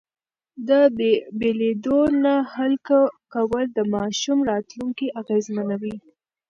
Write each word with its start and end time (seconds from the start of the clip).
د 0.67 0.69
بېلېدو 1.39 1.99
نه 2.23 2.35
حل 2.53 2.73
کول 3.33 3.65
د 3.77 3.79
ماشوم 3.95 4.37
راتلونکی 4.51 5.07
اغېزمنوي. 5.21 5.95